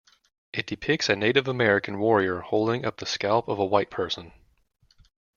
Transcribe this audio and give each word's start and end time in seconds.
It 0.51 0.65
depicts 0.65 1.09
a 1.09 1.15
Native 1.15 1.47
American 1.47 1.99
warrior 1.99 2.39
holding 2.39 2.85
up 2.85 2.97
the 2.97 3.05
scalp 3.05 3.47
of 3.47 3.59
a 3.59 3.65
white 3.65 3.91
person. 3.91 4.31